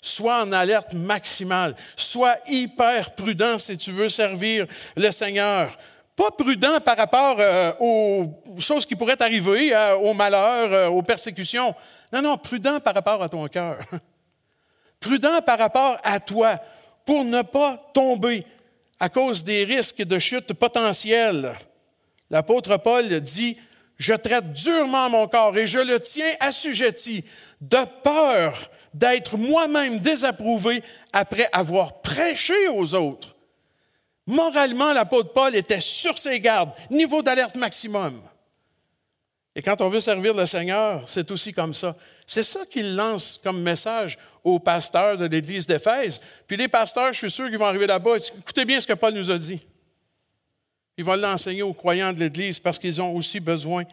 [0.00, 1.74] Sois en alerte maximale.
[1.96, 5.76] Sois hyper prudent si tu veux servir le Seigneur.
[6.18, 8.26] Pas prudent par rapport euh, aux
[8.58, 11.72] choses qui pourraient arriver, euh, aux malheurs, euh, aux persécutions.
[12.12, 13.78] Non, non, prudent par rapport à ton cœur.
[14.98, 16.60] prudent par rapport à toi
[17.06, 18.44] pour ne pas tomber
[18.98, 21.54] à cause des risques de chute potentiels.
[22.30, 23.56] L'apôtre Paul dit,
[23.96, 27.24] je traite durement mon corps et je le tiens assujetti
[27.60, 33.37] de peur d'être moi-même désapprouvé après avoir prêché aux autres.
[34.28, 38.20] Moralement, l'apôtre Paul était sur ses gardes, niveau d'alerte maximum.
[39.54, 41.96] Et quand on veut servir le Seigneur, c'est aussi comme ça.
[42.26, 46.20] C'est ça qu'il lance comme message aux pasteurs de l'Église d'Éphèse.
[46.46, 48.18] Puis les pasteurs, je suis sûr qu'ils vont arriver là-bas.
[48.38, 49.60] Écoutez bien ce que Paul nous a dit.
[50.98, 53.84] Ils vont l'enseigner aux croyants de l'Église parce qu'ils ont aussi besoin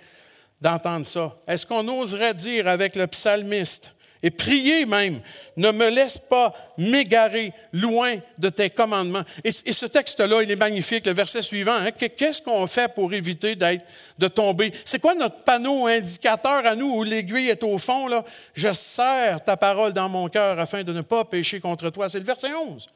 [0.59, 1.33] d'entendre ça.
[1.47, 3.94] Est-ce qu'on oserait dire avec le psalmiste,
[4.25, 5.21] et priez même,
[5.55, 9.21] ne me laisse pas m'égarer loin de tes commandements.
[9.43, 11.75] Et, ce texte-là, il est magnifique, le verset suivant.
[11.75, 11.91] Hein.
[11.91, 13.85] Qu'est-ce qu'on fait pour éviter d'être,
[14.17, 14.73] de tomber?
[14.83, 18.07] C'est quoi notre panneau indicateur à nous où l'aiguille est au fond?
[18.07, 18.25] Là?
[18.55, 22.09] Je serre ta parole dans mon cœur afin de ne pas pécher contre toi.
[22.09, 22.87] C'est le verset 11.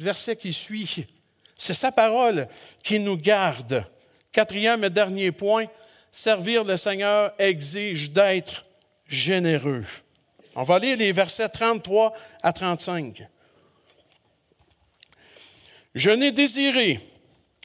[0.00, 1.06] Le verset qui suit.
[1.56, 2.46] C'est sa parole
[2.82, 3.86] qui nous garde.
[4.32, 5.64] Quatrième et dernier point,
[6.10, 8.66] servir le Seigneur exige d'être
[9.08, 9.86] généreux.
[10.54, 12.12] On va lire les versets 33
[12.42, 13.26] à 35.
[15.94, 17.00] Je n'ai désiré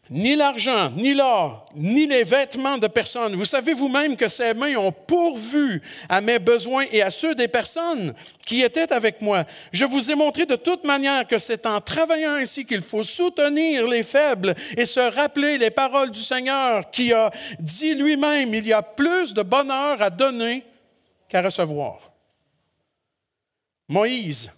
[0.10, 3.36] ni l'argent, ni l'or, ni les vêtements de personne.
[3.36, 7.50] Vous savez vous-même que ces mains ont pourvu à mes besoins et à ceux des
[7.50, 8.14] personnes
[8.46, 9.44] qui étaient avec moi.
[9.74, 13.88] Je vous ai montré de toute manière que c'est en travaillant ainsi qu'il faut soutenir
[13.88, 18.74] les faibles et se rappeler les paroles du Seigneur qui a dit lui-même, il y
[18.74, 20.64] a plus de bonheur à donner
[21.28, 22.17] qu'à recevoir.
[23.88, 24.52] Moïse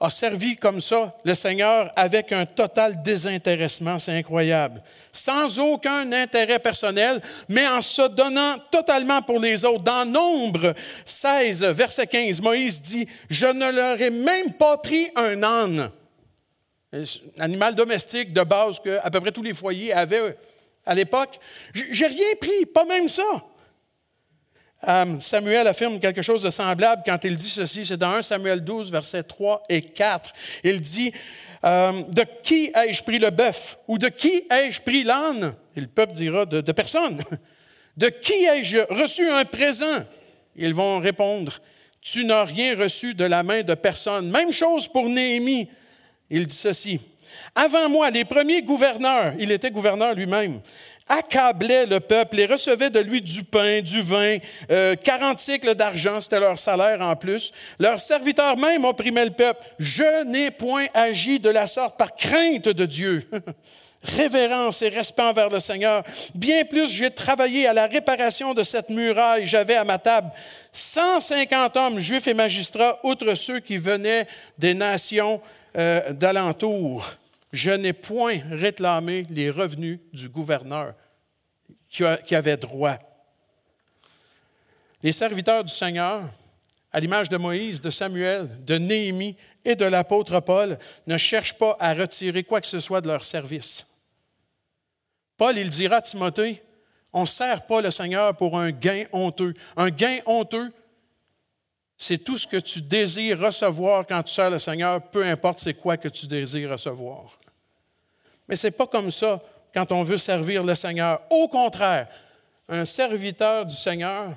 [0.00, 4.82] a servi comme ça le Seigneur avec un total désintéressement, c'est incroyable,
[5.12, 9.84] sans aucun intérêt personnel, mais en se donnant totalement pour les autres.
[9.84, 15.42] Dans Nombre 16, verset 15, Moïse dit, Je ne leur ai même pas pris un
[15.42, 15.90] âne,
[16.94, 17.04] un
[17.38, 20.34] animal domestique de base que à peu près tous les foyers avaient
[20.86, 21.38] à l'époque.
[21.74, 23.22] J'ai rien pris, pas même ça.
[24.88, 28.62] Euh, Samuel affirme quelque chose de semblable quand il dit ceci, c'est dans 1 Samuel
[28.62, 30.32] 12, versets 3 et 4.
[30.64, 31.12] Il dit,
[31.64, 35.54] euh, de qui ai-je pris le bœuf ou de qui ai-je pris l'âne?
[35.76, 37.22] Et le peuple dira, de, de personne.
[37.96, 40.04] De qui ai-je reçu un présent?
[40.56, 41.58] Ils vont répondre,
[42.00, 44.30] tu n'as rien reçu de la main de personne.
[44.30, 45.68] Même chose pour Néhémie.
[46.30, 47.00] Il dit ceci,
[47.54, 50.60] avant moi, les premiers gouverneurs, il était gouverneur lui-même,
[51.10, 54.38] accablaient le peuple et recevaient de lui du pain, du vin,
[54.70, 57.52] euh, 40 cycles d'argent, c'était leur salaire en plus.
[57.78, 59.66] Leurs serviteurs même opprimaient le peuple.
[59.78, 63.28] Je n'ai point agi de la sorte par crainte de Dieu.
[64.02, 66.02] Révérence et respect envers le Seigneur.
[66.34, 69.46] Bien plus, j'ai travaillé à la réparation de cette muraille.
[69.46, 70.30] J'avais à ma table
[70.72, 75.42] 150 hommes, juifs et magistrats, outre ceux qui venaient des nations
[75.76, 77.04] euh, d'alentour
[77.52, 80.94] je n'ai point réclamé les revenus du gouverneur
[81.88, 82.96] qui, avait droit.
[85.02, 86.28] Les serviteurs du Seigneur,
[86.92, 91.76] à l'image de Moïse, de Samuel, de Néhémie et de l'apôtre Paul, ne cherchent pas
[91.80, 93.86] à retirer quoi que ce soit de leur service.
[95.36, 96.62] Paul, il dira à Timothée,
[97.12, 99.54] on ne sert pas le Seigneur pour un gain honteux.
[99.76, 100.72] Un gain honteux,
[101.98, 105.74] c'est tout ce que tu désires recevoir quand tu sers le Seigneur, peu importe c'est
[105.74, 107.39] quoi que tu désires recevoir.
[108.50, 109.40] Mais ce n'est pas comme ça
[109.72, 111.22] quand on veut servir le Seigneur.
[111.30, 112.08] Au contraire,
[112.68, 114.34] un serviteur du Seigneur,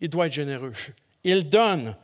[0.00, 0.72] il doit être généreux.
[1.22, 1.94] Il donne.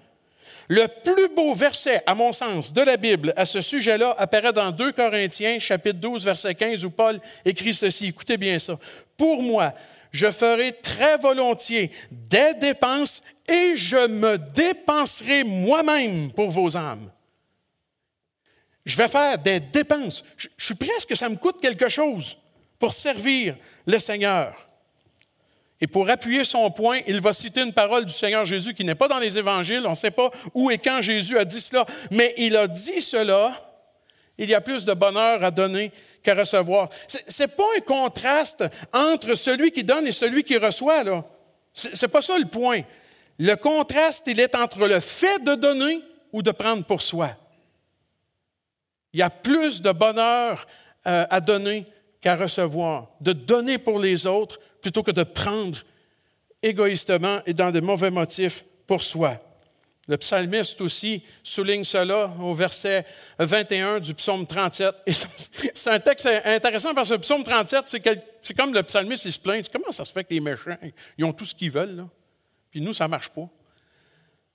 [0.69, 4.71] Le plus beau verset, à mon sens, de la Bible à ce sujet-là apparaît dans
[4.71, 8.09] 2 Corinthiens, chapitre 12, verset 15, où Paul écrit ceci.
[8.09, 8.79] Écoutez bien ça.
[9.17, 9.73] Pour moi,
[10.13, 17.11] je ferai très volontiers des dépenses et je me dépenserai moi-même pour vos âmes
[18.87, 20.23] je vais faire des dépenses.
[20.37, 22.39] Je, suis presque que ça me coûte quelque chose
[22.79, 24.55] pour servir le Seigneur.
[25.81, 28.95] Et pour appuyer son point, il va citer une parole du Seigneur Jésus qui n'est
[28.95, 29.83] pas dans les évangiles.
[29.87, 33.03] On ne sait pas où et quand Jésus a dit cela, mais il a dit
[33.03, 33.53] cela.
[34.39, 35.91] Il y a plus de bonheur à donner
[36.23, 36.89] qu'à recevoir.
[37.09, 41.03] Ce n'est pas un contraste entre celui qui donne et celui qui reçoit.
[41.75, 42.83] Ce n'est pas ça le point.
[43.39, 46.01] Le contraste, il est entre le fait de donner
[46.33, 47.37] ou de prendre pour soi.
[49.17, 50.67] Il y a plus de bonheur
[51.07, 51.87] euh, à donner
[52.21, 55.79] qu'à recevoir, de donner pour les autres plutôt que de prendre
[56.63, 59.39] égoïstement et dans de mauvais motifs pour soi.
[60.07, 63.07] Le psalmiste aussi souligne cela au verset
[63.39, 64.95] 21 du psaume 37.
[65.75, 67.89] c'est un texte intéressant parce que le psaume 37,
[68.43, 69.67] c'est comme le psalmiste, il se plaint.
[69.71, 70.77] Comment ça se fait que les méchants,
[71.17, 72.05] ils ont tout ce qu'ils veulent?
[72.71, 73.49] Puis nous, ça ne marche pas.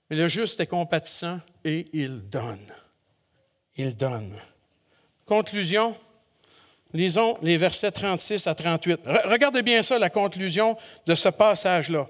[0.08, 2.72] Mais le juste est compatissant et il donne.
[3.74, 4.38] Il donne.
[5.26, 5.96] Conclusion,
[6.92, 9.00] lisons les versets 36 à 38.
[9.24, 12.08] Regardez bien ça, la conclusion de ce passage-là.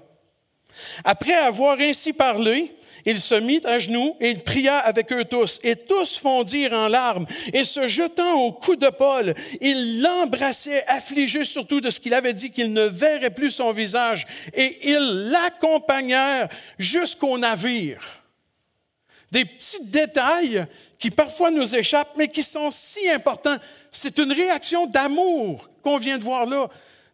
[1.03, 5.59] Après avoir ainsi parlé, il se mit à genoux et il pria avec eux tous.
[5.63, 7.25] Et tous fondirent en larmes.
[7.51, 12.33] Et se jetant au cou de Paul, il l'embrassait, affligé surtout de ce qu'il avait
[12.33, 14.25] dit qu'il ne verrait plus son visage.
[14.53, 16.47] Et ils l'accompagnèrent
[16.79, 18.22] jusqu'au navire.
[19.33, 20.63] Des petits détails
[20.99, 23.57] qui parfois nous échappent, mais qui sont si importants.
[23.91, 26.67] C'est une réaction d'amour qu'on vient de voir là,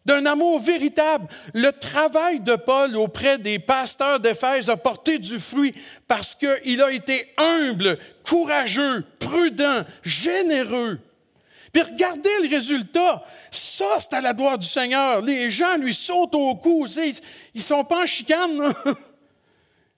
[0.04, 1.26] d'un amour véritable.
[1.54, 5.72] Le travail de Paul auprès des pasteurs d'Éphèse a porté du fruit
[6.06, 10.98] parce qu'il a été humble, courageux, prudent, généreux.
[11.72, 13.24] Puis regardez le résultat.
[13.50, 15.22] Ça, c'est à la gloire du Seigneur.
[15.22, 16.86] Les gens lui sautent au cou.
[16.98, 17.14] Ils
[17.54, 18.74] ne sont pas en chicane.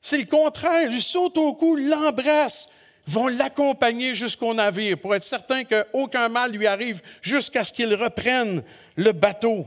[0.03, 0.83] C'est le contraire.
[0.83, 2.69] Ils lui sautent au cou, l'embrassent
[3.07, 8.63] vont l'accompagner jusqu'au navire pour être certain qu'aucun mal lui arrive jusqu'à ce qu'il reprenne
[8.97, 9.67] le bateau.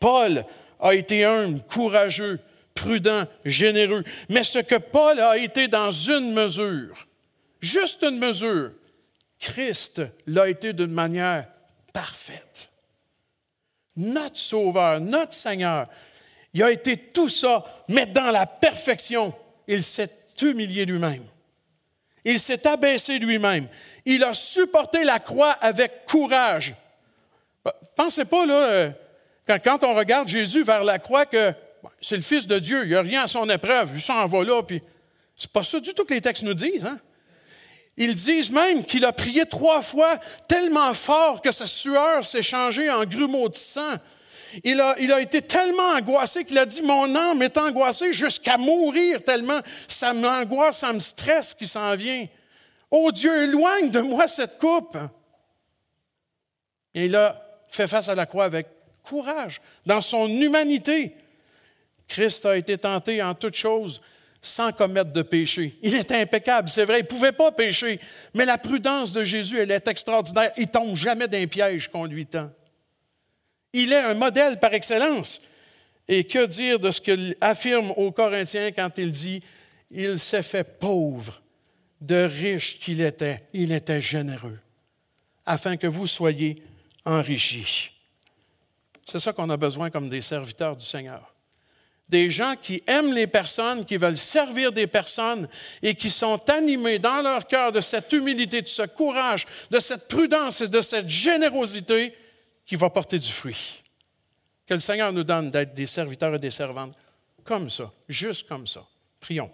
[0.00, 0.44] Paul
[0.80, 2.40] a été humble, courageux,
[2.74, 4.04] prudent, généreux.
[4.28, 7.06] Mais ce que Paul a été dans une mesure,
[7.60, 8.72] juste une mesure,
[9.38, 11.44] Christ l'a été d'une manière
[11.92, 12.70] parfaite.
[13.96, 15.88] Notre Sauveur, notre Seigneur,
[16.54, 19.34] il a été tout ça, mais dans la perfection,
[19.66, 21.24] il s'est humilié lui-même.
[22.24, 23.68] Il s'est abaissé lui-même.
[24.06, 26.74] Il a supporté la croix avec courage.
[27.96, 28.90] Pensez pas, là, euh,
[29.46, 31.52] quand, on regarde Jésus vers la croix, que
[32.00, 34.44] c'est le Fils de Dieu, il n'y a rien à son épreuve, il s'en va
[34.44, 34.80] là, puis
[35.36, 36.86] C'est pas ça du tout que les textes nous disent.
[36.86, 36.98] Hein?
[37.96, 42.90] Ils disent même qu'il a prié trois fois tellement fort que sa sueur s'est changée
[42.90, 43.94] en grumeaux de sang.
[44.62, 49.60] Il a, été tellement angoissé qu'il a dit, mon âme est angoissée jusqu'à mourir tellement
[49.88, 52.26] ça m'angoisse, ça me stresse qui s'en vient.
[52.90, 54.96] Oh Dieu, éloigne de moi cette coupe.
[56.94, 58.68] Et il a fait face à la croix avec
[59.02, 61.14] courage, dans son humanité.
[62.06, 64.00] Christ a été tenté en toutes choses
[64.40, 65.74] sans commettre de péché.
[65.82, 67.98] Il est impeccable, c'est vrai, il ne pouvait pas pécher,
[68.34, 70.52] mais la prudence de Jésus, elle est extraordinaire.
[70.58, 72.50] Il tombe jamais d'un piège qu'on lui tend.
[73.74, 75.42] Il est un modèle par excellence.
[76.08, 79.40] Et que dire de ce qu'il affirme aux Corinthiens quand il dit,
[79.90, 81.42] il s'est fait pauvre,
[82.00, 84.58] de riche qu'il était, il était généreux,
[85.46, 86.62] afin que vous soyez
[87.04, 87.90] enrichis.
[89.04, 91.34] C'est ça qu'on a besoin comme des serviteurs du Seigneur
[92.08, 95.48] des gens qui aiment les personnes, qui veulent servir des personnes
[95.82, 100.06] et qui sont animés dans leur cœur de cette humilité, de ce courage, de cette
[100.08, 102.12] prudence et de cette générosité
[102.64, 103.82] qui va porter du fruit.
[104.66, 106.94] Que le Seigneur nous donne d'être des serviteurs et des servantes
[107.42, 108.82] comme ça, juste comme ça.
[109.20, 109.50] Prions.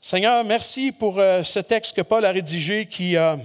[0.00, 3.16] Seigneur, merci pour euh, ce texte que Paul a rédigé qui...
[3.16, 3.36] Euh,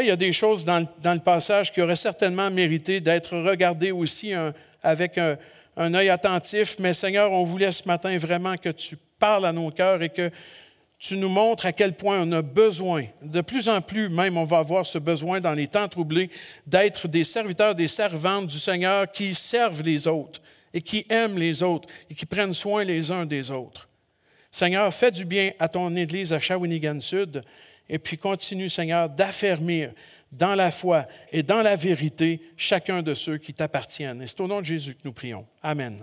[0.00, 4.32] il y a des choses dans, le passage qui auraient certainement mérité d'être regardées aussi
[4.84, 5.36] avec un,
[5.76, 9.70] un œil attentif, mais Seigneur, on voulait ce matin vraiment que tu parles à nos
[9.70, 10.30] cœurs et que
[11.00, 14.44] tu nous montres à quel point on a besoin, de plus en plus même on
[14.44, 16.30] va avoir ce besoin dans les temps troublés,
[16.66, 20.42] d'être des serviteurs, des servantes du Seigneur qui servent les autres
[20.74, 23.88] et qui aiment les autres et qui prennent soin les uns des autres.
[24.50, 27.40] Seigneur, fais du bien à ton Église à Shawinigan Sud
[27.88, 29.92] et puis continue, Seigneur, d'affermir
[30.30, 34.20] dans la foi et dans la vérité chacun de ceux qui t'appartiennent.
[34.20, 35.46] Et c'est au nom de Jésus que nous prions.
[35.62, 35.98] Amen.